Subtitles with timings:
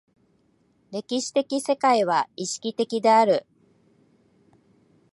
[0.89, 3.45] 歴史的世界は意識的である。